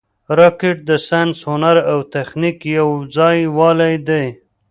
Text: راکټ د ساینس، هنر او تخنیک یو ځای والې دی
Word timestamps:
راکټ 0.39 0.75
د 0.89 0.91
ساینس، 1.07 1.37
هنر 1.49 1.77
او 1.91 1.99
تخنیک 2.13 2.57
یو 2.77 2.89
ځای 3.15 3.37
والې 3.57 3.93
دی 4.07 4.25